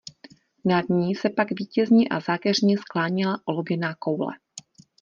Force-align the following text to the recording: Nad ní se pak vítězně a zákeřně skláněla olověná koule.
Nad 0.65 0.89
ní 0.89 1.15
se 1.15 1.29
pak 1.29 1.47
vítězně 1.51 2.07
a 2.07 2.19
zákeřně 2.19 2.77
skláněla 2.77 3.41
olověná 3.45 3.95
koule. 3.95 4.33